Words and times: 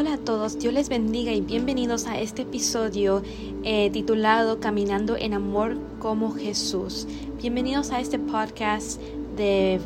Hola 0.00 0.14
a 0.14 0.16
todos, 0.16 0.58
Dios 0.58 0.72
les 0.72 0.88
bendiga 0.88 1.30
y 1.30 1.42
bienvenidos 1.42 2.06
a 2.06 2.18
este 2.18 2.40
episodio 2.40 3.20
eh, 3.64 3.90
titulado 3.90 4.58
Caminando 4.58 5.14
en 5.14 5.34
Amor 5.34 5.76
como 5.98 6.32
Jesús. 6.32 7.06
Bienvenidos 7.38 7.90
a 7.90 8.00
este 8.00 8.18
podcast 8.18 8.98
de 9.36 9.78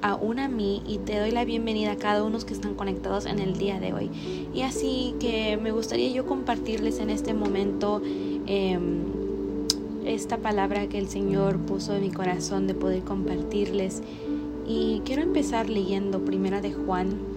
Aún 0.00 0.38
a 0.38 0.48
mí 0.48 0.82
y 0.86 0.96
te 0.96 1.18
doy 1.18 1.32
la 1.32 1.44
bienvenida 1.44 1.92
a 1.92 1.96
cada 1.96 2.24
uno 2.24 2.38
que 2.38 2.54
están 2.54 2.76
conectados 2.76 3.26
en 3.26 3.40
el 3.40 3.58
día 3.58 3.78
de 3.78 3.92
hoy. 3.92 4.10
Y 4.54 4.62
así 4.62 5.14
que 5.20 5.58
me 5.58 5.70
gustaría 5.70 6.08
yo 6.12 6.24
compartirles 6.24 6.98
en 6.98 7.10
este 7.10 7.34
momento 7.34 8.00
em, 8.46 9.02
esta 10.06 10.38
palabra 10.38 10.88
que 10.88 10.96
el 10.96 11.10
Señor 11.10 11.58
puso 11.58 11.94
en 11.94 12.00
mi 12.00 12.10
corazón 12.10 12.66
de 12.68 12.72
poder 12.72 13.02
compartirles. 13.02 14.02
Y 14.66 15.02
quiero 15.04 15.20
empezar 15.20 15.68
leyendo 15.68 16.24
Primera 16.24 16.62
de 16.62 16.72
Juan 16.72 17.36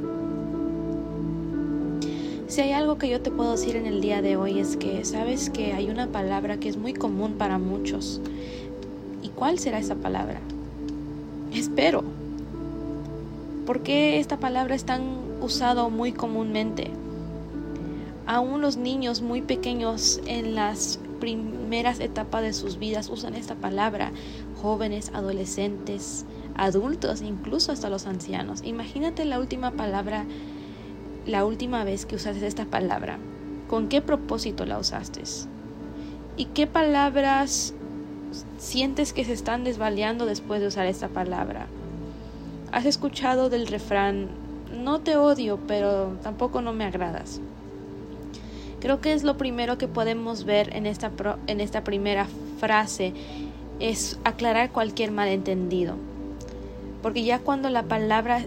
Si 2.51 2.59
hay 2.59 2.73
algo 2.73 2.97
que 2.97 3.07
yo 3.07 3.21
te 3.21 3.31
puedo 3.31 3.51
decir 3.51 3.77
en 3.77 3.85
el 3.85 4.01
día 4.01 4.21
de 4.21 4.35
hoy 4.35 4.59
es 4.59 4.75
que 4.75 5.05
sabes 5.05 5.49
que 5.49 5.71
hay 5.71 5.89
una 5.89 6.07
palabra 6.07 6.57
que 6.57 6.67
es 6.67 6.75
muy 6.75 6.91
común 6.91 7.35
para 7.37 7.57
muchos. 7.57 8.19
¿Y 9.23 9.29
cuál 9.29 9.57
será 9.57 9.79
esa 9.79 9.95
palabra? 9.95 10.41
Espero. 11.53 12.03
¿Por 13.65 13.83
qué 13.83 14.19
esta 14.19 14.35
palabra 14.35 14.75
es 14.75 14.83
tan 14.83 15.01
usada 15.39 15.87
muy 15.87 16.11
comúnmente? 16.11 16.91
Aún 18.27 18.59
los 18.59 18.75
niños 18.75 19.21
muy 19.21 19.41
pequeños 19.41 20.19
en 20.25 20.53
las 20.53 20.99
primeras 21.21 22.01
etapas 22.01 22.41
de 22.41 22.51
sus 22.51 22.77
vidas 22.77 23.07
usan 23.09 23.35
esta 23.35 23.55
palabra. 23.55 24.11
Jóvenes, 24.61 25.09
adolescentes, 25.13 26.25
adultos, 26.57 27.21
incluso 27.21 27.71
hasta 27.71 27.89
los 27.89 28.07
ancianos. 28.07 28.61
Imagínate 28.65 29.23
la 29.23 29.39
última 29.39 29.71
palabra 29.71 30.25
la 31.25 31.45
última 31.45 31.83
vez 31.83 32.05
que 32.05 32.15
usaste 32.15 32.45
esta 32.45 32.65
palabra? 32.65 33.17
¿Con 33.67 33.87
qué 33.87 34.01
propósito 34.01 34.65
la 34.65 34.79
usaste? 34.79 35.21
¿Y 36.37 36.45
qué 36.45 36.67
palabras 36.67 37.73
sientes 38.57 39.13
que 39.13 39.25
se 39.25 39.33
están 39.33 39.63
desvaliando 39.63 40.25
después 40.25 40.61
de 40.61 40.67
usar 40.67 40.87
esta 40.87 41.09
palabra? 41.09 41.67
¿Has 42.71 42.85
escuchado 42.85 43.49
del 43.49 43.67
refrán, 43.67 44.29
no 44.83 45.01
te 45.01 45.17
odio, 45.17 45.59
pero 45.67 46.17
tampoco 46.23 46.61
no 46.61 46.73
me 46.73 46.85
agradas? 46.85 47.41
Creo 48.79 48.99
que 48.99 49.13
es 49.13 49.23
lo 49.23 49.37
primero 49.37 49.77
que 49.77 49.87
podemos 49.87 50.45
ver 50.45 50.75
en 50.75 50.85
esta, 50.85 51.11
en 51.47 51.61
esta 51.61 51.83
primera 51.83 52.27
frase, 52.59 53.13
es 53.79 54.19
aclarar 54.23 54.71
cualquier 54.71 55.11
malentendido. 55.11 55.95
Porque 57.01 57.23
ya 57.23 57.39
cuando 57.39 57.69
la 57.69 57.83
palabra 57.83 58.45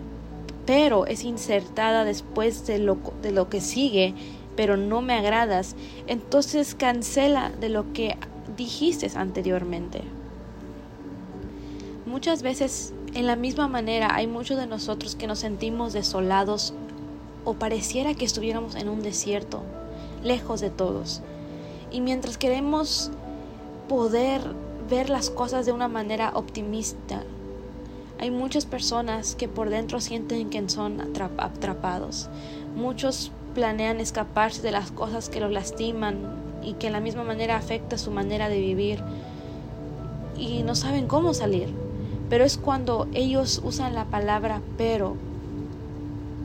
pero 0.66 1.06
es 1.06 1.24
insertada 1.24 2.04
después 2.04 2.66
de 2.66 2.78
lo, 2.78 2.98
de 3.22 3.32
lo 3.32 3.48
que 3.48 3.60
sigue, 3.60 4.14
pero 4.56 4.76
no 4.76 5.02
me 5.02 5.14
agradas, 5.14 5.76
entonces 6.06 6.74
cancela 6.74 7.50
de 7.50 7.68
lo 7.68 7.92
que 7.92 8.16
dijiste 8.56 9.10
anteriormente. 9.14 10.02
Muchas 12.06 12.42
veces, 12.42 12.92
en 13.14 13.26
la 13.26 13.36
misma 13.36 13.66
manera, 13.66 14.14
hay 14.14 14.26
muchos 14.26 14.56
de 14.56 14.66
nosotros 14.66 15.16
que 15.16 15.26
nos 15.26 15.40
sentimos 15.40 15.92
desolados 15.92 16.72
o 17.44 17.54
pareciera 17.54 18.14
que 18.14 18.24
estuviéramos 18.24 18.74
en 18.76 18.88
un 18.88 19.02
desierto, 19.02 19.62
lejos 20.22 20.60
de 20.60 20.70
todos. 20.70 21.22
Y 21.90 22.00
mientras 22.00 22.38
queremos 22.38 23.10
poder 23.88 24.40
ver 24.88 25.10
las 25.10 25.30
cosas 25.30 25.66
de 25.66 25.72
una 25.72 25.88
manera 25.88 26.32
optimista, 26.34 27.24
hay 28.24 28.30
muchas 28.30 28.64
personas 28.64 29.34
que 29.34 29.48
por 29.48 29.68
dentro 29.68 30.00
sienten 30.00 30.48
que 30.48 30.66
son 30.70 30.98
atrapados. 31.36 32.30
Muchos 32.74 33.30
planean 33.54 34.00
escaparse 34.00 34.62
de 34.62 34.72
las 34.72 34.90
cosas 34.90 35.28
que 35.28 35.40
los 35.40 35.52
lastiman 35.52 36.16
y 36.62 36.72
que 36.72 36.86
en 36.86 36.94
la 36.94 37.00
misma 37.00 37.22
manera 37.22 37.58
afecta 37.58 37.98
su 37.98 38.10
manera 38.10 38.48
de 38.48 38.60
vivir 38.60 39.02
y 40.38 40.62
no 40.62 40.74
saben 40.74 41.06
cómo 41.06 41.34
salir. 41.34 41.68
Pero 42.30 42.44
es 42.44 42.56
cuando 42.56 43.08
ellos 43.12 43.60
usan 43.62 43.94
la 43.94 44.06
palabra 44.06 44.62
pero, 44.78 45.16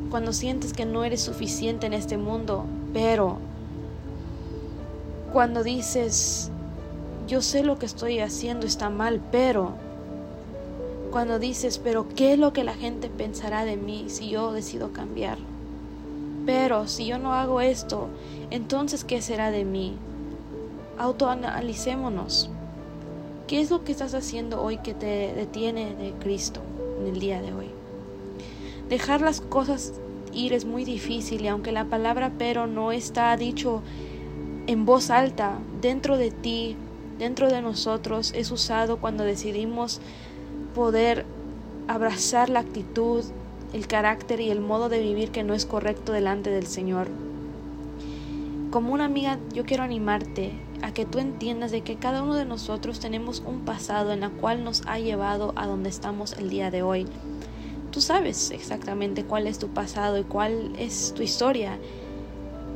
cuando 0.09 0.34
sientes 0.34 0.73
que 0.73 0.85
no 0.85 1.06
eres 1.06 1.22
suficiente 1.22 1.88
en 1.88 1.94
este 1.94 2.18
mundo, 2.18 2.66
pero, 2.91 3.38
cuando 5.31 5.63
dices, 5.63 6.51
yo 7.25 7.41
sé 7.41 7.63
lo 7.63 7.79
que 7.79 7.85
estoy 7.85 8.19
haciendo 8.19 8.68
está 8.68 8.89
mal, 8.89 9.22
pero, 9.31 9.75
cuando 11.09 11.40
dices, 11.40 11.80
pero 11.80 12.08
¿qué 12.16 12.34
es 12.34 12.40
lo 12.40 12.53
que 12.53 12.64
la 12.64 12.74
gente 12.74 13.09
pensará 13.09 13.66
de 13.66 13.78
mí 13.78 14.06
si 14.08 14.30
yo 14.30 14.52
decido 14.52 14.94
cambiar? 14.94 15.38
Pero 16.46 16.88
si 16.88 17.06
yo 17.06 17.18
no 17.18 17.34
hago 17.34 17.62
esto, 17.62 18.08
entonces 18.52 19.03
¿qué 19.03 19.22
será 19.22 19.52
de 19.52 19.66
mí? 19.66 19.96
Autoanalicémonos. 20.98 22.50
¿Qué 23.48 23.62
es 23.62 23.72
lo 23.72 23.84
que 23.84 23.92
estás 23.92 24.14
haciendo 24.14 24.62
hoy 24.62 24.78
que 24.78 24.94
te 24.94 25.34
detiene 25.34 25.96
de 25.96 26.14
Cristo 26.14 26.62
en 27.00 27.08
el 27.08 27.19
día 27.19 27.42
de 27.42 27.53
hoy? 27.53 27.68
Dejar 28.90 29.22
las 29.22 29.42
cosas 29.42 29.94
ir 30.34 30.53
es 30.53 30.66
muy 30.66 30.86
difícil 30.86 31.42
y 31.44 31.48
aunque 31.48 31.72
la 31.72 31.86
palabra 31.86 32.31
pero 32.38 32.68
no 32.68 32.92
está 32.92 33.36
dicho 33.38 33.81
en 34.68 34.86
voz 34.86 35.09
alta, 35.09 35.58
dentro 35.81 36.18
de 36.18 36.30
ti, 36.30 36.75
dentro 37.18 37.50
de 37.50 37.62
nosotros, 37.62 38.31
es 38.36 38.52
usado 38.52 38.98
cuando 38.98 39.24
decidimos 39.24 40.00
poder 40.79 41.25
abrazar 41.90 42.50
la 42.50 42.62
actitud, 42.62 43.25
el 43.73 43.85
carácter 43.85 44.40
y 44.40 44.50
el 44.50 44.62
modo 44.62 44.88
de 44.88 45.01
vivir 45.01 45.29
que 45.29 45.44
no 45.44 45.53
es 45.53 45.66
correcto 45.66 46.13
delante 46.13 46.51
del 46.51 46.67
Señor. 46.67 47.09
Como 48.72 48.94
una 48.94 49.03
amiga, 49.03 49.39
yo 49.53 49.66
quiero 49.66 49.84
animarte 49.84 50.53
a 50.81 50.94
que 50.94 51.06
tú 51.06 51.19
entiendas 51.19 51.72
de 51.72 51.81
que 51.81 51.97
cada 51.97 52.23
uno 52.23 52.34
de 52.34 52.45
nosotros 52.45 53.01
tenemos 53.01 53.44
un 53.45 53.66
pasado 53.66 54.13
en 54.13 54.22
la 54.22 54.29
cual 54.29 54.63
nos 54.63 54.84
ha 54.88 55.00
llevado 55.00 55.51
a 55.57 55.68
donde 55.68 55.89
estamos 55.89 56.31
el 56.38 56.50
día 56.50 56.72
de 56.72 56.81
hoy. 56.81 57.07
Tú 57.91 58.00
sabes 58.00 58.50
exactamente 58.50 59.25
cuál 59.25 59.47
es 59.47 59.59
tu 59.59 59.68
pasado 59.68 60.18
y 60.18 60.23
cuál 60.23 60.72
es 60.79 61.13
tu 61.13 61.23
historia 61.23 61.78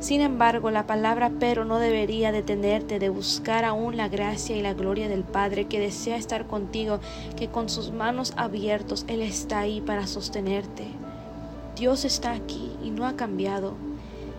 sin 0.04 0.20
embargo, 0.20 0.70
la 0.70 0.86
palabra 0.86 1.32
pero 1.40 1.64
no 1.64 1.78
debería 1.78 2.30
detenerte 2.30 2.98
de 2.98 3.08
buscar 3.08 3.64
aún 3.64 3.96
la 3.96 4.10
gracia 4.10 4.54
y 4.54 4.60
la 4.60 4.74
gloria 4.74 5.08
del 5.08 5.24
Padre 5.24 5.64
que 5.64 5.80
desea 5.80 6.18
estar 6.18 6.46
contigo, 6.46 7.00
que 7.38 7.48
con 7.48 7.70
sus 7.70 7.90
manos 7.90 8.34
abiertos 8.36 9.06
Él 9.08 9.22
está 9.22 9.60
ahí 9.60 9.80
para 9.80 10.06
sostenerte. 10.06 10.84
Dios 11.74 12.04
está 12.04 12.32
aquí 12.32 12.70
y 12.84 12.90
no 12.90 13.06
ha 13.06 13.16
cambiado. 13.16 13.76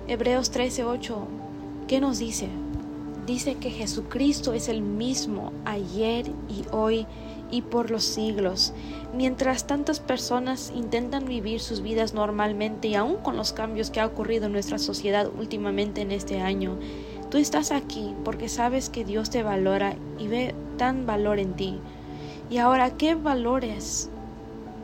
Hebreos 0.08 0.52
13:8, 0.52 1.16
¿qué 1.88 2.00
nos 2.00 2.20
dice? 2.20 2.48
Dice 3.26 3.56
que 3.56 3.72
Jesucristo 3.72 4.54
es 4.54 4.70
el 4.70 4.84
mismo 4.84 5.52
ayer 5.66 6.28
y 6.48 6.66
hoy 6.72 7.08
y 7.52 7.62
por 7.62 7.92
los 7.92 8.04
siglos. 8.04 8.74
Mientras 9.14 9.68
tantas 9.68 10.00
personas 10.00 10.72
intentan 10.76 11.26
vivir 11.26 11.62
sus 11.62 11.82
vidas 11.82 12.14
normalmente 12.14 12.88
y 12.88 12.96
aún 12.96 13.16
con 13.18 13.38
los 13.38 13.54
cambios 13.54 13.90
que 13.90 14.00
ha 14.00 14.06
ocurrido 14.06 14.48
en 14.48 14.52
nuestra 14.52 14.78
sociedad 14.78 15.30
últimamente 15.38 16.02
en 16.02 16.12
este 16.12 16.42
año, 16.42 16.78
tú 17.30 17.38
estás 17.38 17.72
aquí 17.72 18.14
porque 18.24 18.50
sabes 18.50 18.90
que 18.90 19.06
Dios 19.06 19.30
te 19.30 19.44
valora 19.44 19.96
y 20.20 20.28
ve 20.28 20.56
tan 20.78 21.06
valor 21.06 21.40
en 21.40 21.54
ti. 21.54 21.80
Y 22.50 22.58
ahora, 22.58 22.92
¿qué 22.92 23.16
valores 23.16 24.10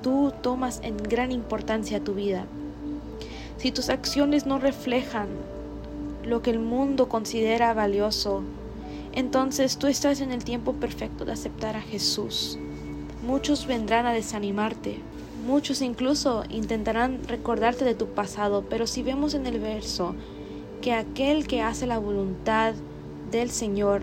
tú 0.01 0.33
tomas 0.41 0.79
en 0.83 0.97
gran 0.97 1.31
importancia 1.31 1.97
a 1.97 2.03
tu 2.03 2.13
vida? 2.13 2.45
Si 3.57 3.71
tus 3.71 3.89
acciones 3.89 4.47
no 4.47 4.57
reflejan 4.57 5.27
lo 6.23 6.41
que 6.41 6.49
el 6.49 6.59
mundo 6.59 7.09
considera 7.09 7.73
valioso, 7.73 8.43
entonces 9.13 9.77
tú 9.77 9.87
estás 9.87 10.21
en 10.21 10.31
el 10.31 10.43
tiempo 10.43 10.73
perfecto 10.73 11.25
de 11.25 11.33
aceptar 11.33 11.75
a 11.75 11.81
Jesús. 11.81 12.57
Muchos 13.25 13.67
vendrán 13.67 14.05
a 14.05 14.13
desanimarte, 14.13 14.97
muchos 15.45 15.81
incluso 15.81 16.43
intentarán 16.49 17.19
recordarte 17.27 17.85
de 17.85 17.95
tu 17.95 18.07
pasado, 18.07 18.65
pero 18.69 18.87
si 18.87 19.03
vemos 19.03 19.33
en 19.33 19.45
el 19.45 19.59
verso 19.59 20.15
que 20.81 20.93
aquel 20.93 21.47
que 21.47 21.61
hace 21.61 21.85
la 21.85 21.99
voluntad 21.99 22.73
del 23.31 23.49
Señor 23.51 24.01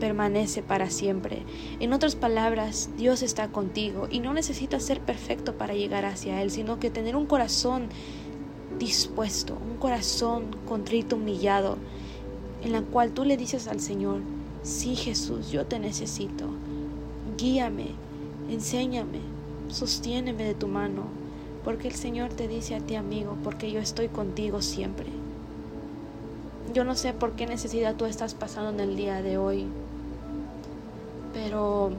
permanece 0.00 0.62
para 0.62 0.90
siempre. 0.90 1.42
En 1.78 1.92
otras 1.92 2.16
palabras, 2.16 2.90
Dios 2.96 3.22
está 3.22 3.48
contigo 3.48 4.08
y 4.10 4.20
no 4.20 4.32
necesitas 4.32 4.82
ser 4.82 5.00
perfecto 5.00 5.54
para 5.56 5.74
llegar 5.74 6.06
hacia 6.06 6.42
Él, 6.42 6.50
sino 6.50 6.80
que 6.80 6.90
tener 6.90 7.14
un 7.14 7.26
corazón 7.26 7.88
dispuesto, 8.78 9.58
un 9.70 9.76
corazón 9.76 10.56
contrito, 10.66 11.16
humillado, 11.16 11.76
en 12.62 12.72
la 12.72 12.82
cual 12.82 13.12
tú 13.12 13.24
le 13.24 13.36
dices 13.36 13.68
al 13.68 13.80
Señor, 13.80 14.20
sí 14.62 14.96
Jesús, 14.96 15.50
yo 15.50 15.66
te 15.66 15.78
necesito, 15.78 16.46
guíame, 17.38 17.88
enséñame, 18.50 19.20
sostiéneme 19.68 20.44
de 20.44 20.54
tu 20.54 20.68
mano, 20.68 21.04
porque 21.64 21.88
el 21.88 21.94
Señor 21.94 22.30
te 22.30 22.48
dice 22.48 22.74
a 22.74 22.80
ti 22.80 22.94
amigo, 22.94 23.36
porque 23.42 23.70
yo 23.70 23.80
estoy 23.80 24.08
contigo 24.08 24.62
siempre. 24.62 25.06
Yo 26.74 26.84
no 26.84 26.94
sé 26.94 27.12
por 27.12 27.32
qué 27.32 27.46
necesidad 27.46 27.96
tú 27.96 28.04
estás 28.04 28.34
pasando 28.34 28.70
en 28.70 28.90
el 28.90 28.96
día 28.96 29.22
de 29.22 29.38
hoy, 29.38 29.66
pero 31.32 31.90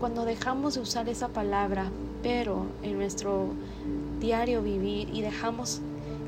cuando 0.00 0.24
dejamos 0.24 0.74
de 0.74 0.80
usar 0.80 1.08
esa 1.08 1.28
palabra, 1.28 1.90
pero 2.22 2.66
en 2.82 2.96
nuestro 2.96 3.48
diario 4.20 4.62
vivir 4.62 5.08
y 5.12 5.22
dejamos 5.22 5.80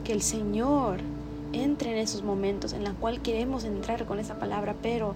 que 0.03 0.13
el 0.13 0.23
Señor 0.23 0.99
entre 1.63 1.93
en 1.93 1.99
esos 1.99 2.23
momentos 2.23 2.73
en 2.73 2.85
la 2.85 2.93
cual 2.93 3.23
queremos 3.23 3.65
entrar 3.65 4.05
con 4.07 4.19
esa 4.19 4.39
palabra, 4.39 4.75
pero 4.83 5.15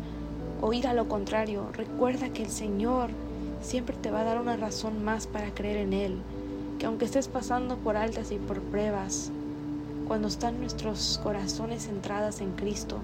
oír 0.60 0.86
a 0.86 0.94
lo 0.94 1.08
contrario, 1.08 1.68
recuerda 1.72 2.30
que 2.30 2.42
el 2.44 2.50
Señor 2.50 3.10
siempre 3.60 3.96
te 3.96 4.10
va 4.10 4.20
a 4.20 4.24
dar 4.24 4.40
una 4.40 4.56
razón 4.56 5.04
más 5.04 5.26
para 5.26 5.52
creer 5.52 5.78
en 5.78 5.92
Él, 5.92 6.16
que 6.78 6.86
aunque 6.86 7.04
estés 7.04 7.28
pasando 7.28 7.76
por 7.76 7.96
altas 7.96 8.30
y 8.30 8.36
por 8.36 8.60
pruebas, 8.60 9.30
cuando 10.06 10.28
están 10.28 10.60
nuestros 10.60 11.20
corazones 11.22 11.86
centradas 11.86 12.40
en 12.40 12.52
Cristo, 12.52 12.98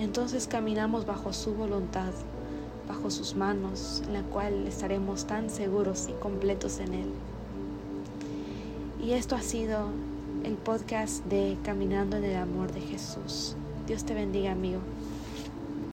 entonces 0.00 0.48
caminamos 0.48 1.06
bajo 1.06 1.32
su 1.32 1.54
voluntad, 1.54 2.12
bajo 2.88 3.10
sus 3.10 3.36
manos, 3.36 4.02
en 4.06 4.14
la 4.14 4.22
cual 4.22 4.66
estaremos 4.66 5.26
tan 5.26 5.48
seguros 5.48 6.08
y 6.08 6.12
completos 6.14 6.80
en 6.80 6.94
Él. 6.94 7.10
Y 9.02 9.12
esto 9.12 9.36
ha 9.36 9.42
sido 9.42 9.88
el 10.44 10.54
podcast 10.54 11.24
de 11.26 11.56
Caminando 11.62 12.16
en 12.16 12.24
el 12.24 12.36
Amor 12.36 12.72
de 12.72 12.80
Jesús. 12.80 13.56
Dios 13.86 14.04
te 14.04 14.14
bendiga, 14.14 14.52
amigo. 14.52 14.80